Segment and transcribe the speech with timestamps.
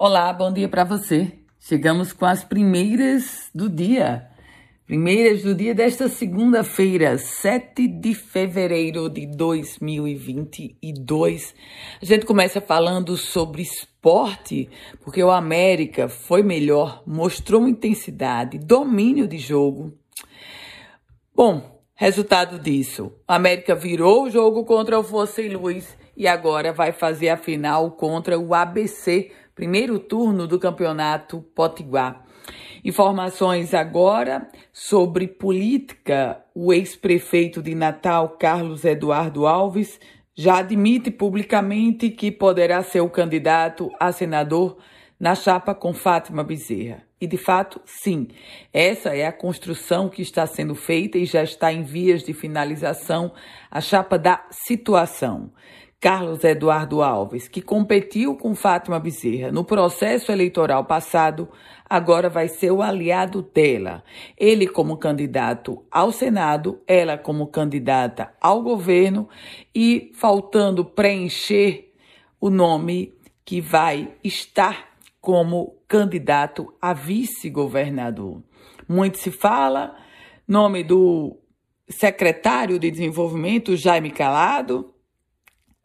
[0.00, 1.32] Olá, bom dia para você.
[1.58, 4.28] Chegamos com as primeiras do dia.
[4.86, 11.52] Primeiras do dia desta segunda-feira, 7 de fevereiro de 2022.
[12.00, 14.70] A gente começa falando sobre esporte,
[15.02, 19.92] porque o América foi melhor, mostrou intensidade, domínio de jogo.
[21.34, 26.92] Bom, resultado disso: o América virou o jogo contra o Fosse Luiz e agora vai
[26.92, 32.24] fazer a final contra o ABC primeiro turno do Campeonato Potiguar.
[32.84, 36.40] Informações agora sobre política.
[36.54, 39.98] O ex-prefeito de Natal, Carlos Eduardo Alves,
[40.32, 44.78] já admite publicamente que poderá ser o candidato a senador
[45.18, 47.02] na chapa com Fátima Bezerra.
[47.20, 48.28] E de fato, sim,
[48.72, 53.32] essa é a construção que está sendo feita e já está em vias de finalização
[53.68, 55.50] a chapa da situação.
[56.00, 61.48] Carlos Eduardo Alves, que competiu com Fátima Bezerra no processo eleitoral passado,
[61.90, 64.04] agora vai ser o aliado dela.
[64.36, 69.28] Ele como candidato ao Senado, ela como candidata ao governo
[69.74, 71.92] e faltando preencher
[72.40, 73.12] o nome
[73.44, 74.90] que vai estar
[75.20, 78.40] como candidato a vice-governador.
[78.88, 79.96] Muito se fala,
[80.46, 81.36] nome do
[81.88, 84.94] secretário de Desenvolvimento, Jaime Calado,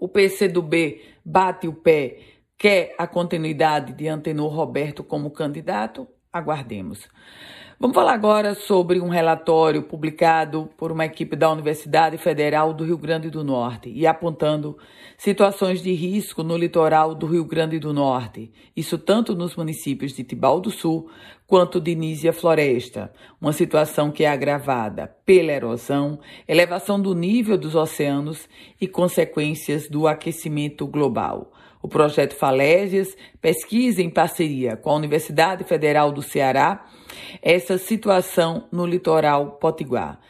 [0.00, 2.20] o PCdoB bate o pé,
[2.58, 6.08] quer a continuidade de Antenor Roberto como candidato?
[6.32, 7.08] Aguardemos.
[7.82, 12.98] Vamos falar agora sobre um relatório publicado por uma equipe da Universidade Federal do Rio
[12.98, 14.76] Grande do Norte e apontando
[15.16, 20.22] situações de risco no litoral do Rio Grande do Norte, isso tanto nos municípios de
[20.22, 21.08] Tibau do Sul
[21.46, 27.74] quanto de Nísia Floresta, uma situação que é agravada pela erosão, elevação do nível dos
[27.74, 28.46] oceanos
[28.78, 31.50] e consequências do aquecimento global.
[31.82, 36.86] O projeto Falésias pesquisa em parceria com a Universidade Federal do Ceará
[37.42, 40.20] essa situação no litoral potiguar.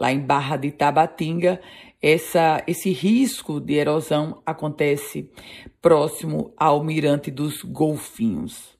[0.00, 1.60] Lá em Barra de Tabatinga,
[2.00, 5.30] essa, esse risco de erosão acontece
[5.82, 8.76] próximo ao Mirante dos Golfinhos.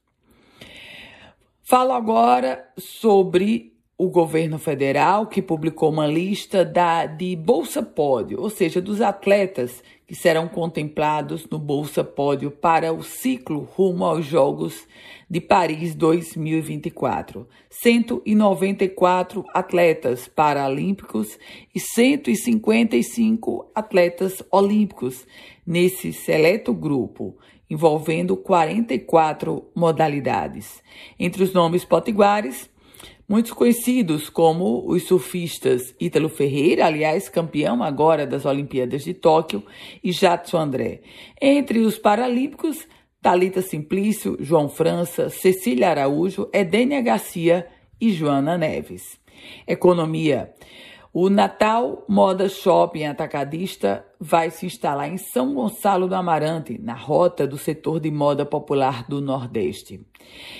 [1.63, 8.51] Falo agora sobre o governo federal que publicou uma lista da, de Bolsa Pódio, ou
[8.51, 14.87] seja, dos atletas que serão contemplados no Bolsa Pódio para o ciclo rumo aos Jogos
[15.29, 17.49] de Paris 2024.
[17.71, 21.39] 194 atletas paralímpicos
[21.75, 25.27] e 155 atletas olímpicos
[25.67, 27.35] nesse seleto grupo,
[27.69, 30.83] envolvendo 44 modalidades.
[31.19, 32.71] Entre os nomes potiguares,
[33.29, 39.65] Muitos conhecidos como os surfistas Ítalo Ferreira, aliás, campeão agora das Olimpíadas de Tóquio,
[40.03, 41.01] e Jadson André.
[41.41, 42.87] Entre os paralímpicos,
[43.21, 47.67] Talita Simplício, João França, Cecília Araújo, Edênia Garcia
[48.01, 49.19] e Joana Neves.
[49.67, 50.55] Economia.
[51.19, 57.47] O Natal Moda Shopping Atacadista vai se instalar em São Gonçalo do Amarante, na rota
[57.47, 60.07] do setor de moda popular do Nordeste.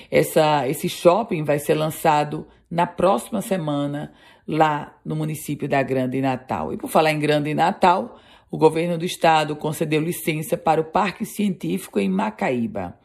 [0.09, 4.11] Essa, esse shopping vai ser lançado na próxima semana
[4.47, 6.73] lá no município da Grande Natal.
[6.73, 8.17] E por falar em Grande Natal,
[8.49, 12.97] o governo do estado concedeu licença para o Parque Científico em Macaíba.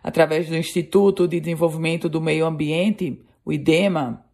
[0.00, 4.27] Através do Instituto de Desenvolvimento do Meio Ambiente, o IDEMA,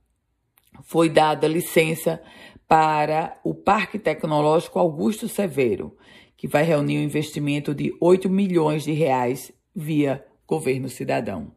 [0.83, 2.21] foi dada licença
[2.67, 5.97] para o Parque Tecnológico Augusto Severo,
[6.37, 11.53] que vai reunir um investimento de 8 milhões de reais via governo cidadão.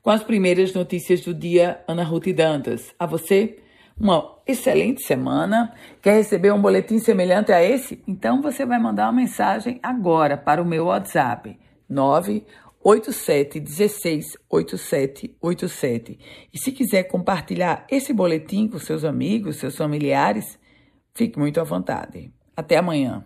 [0.00, 2.94] Com as primeiras notícias do dia, Ana Ruth Dantas.
[2.98, 3.58] A você,
[3.98, 5.72] uma excelente semana.
[6.00, 8.02] Quer receber um boletim semelhante a esse?
[8.06, 11.56] Então você vai mandar uma mensagem agora para o meu WhatsApp
[11.88, 12.44] 9
[12.84, 16.18] 87 16 87 87.
[16.52, 20.58] E se quiser compartilhar esse boletim com seus amigos, seus familiares,
[21.14, 22.32] fique muito à vontade.
[22.56, 23.24] Até amanhã.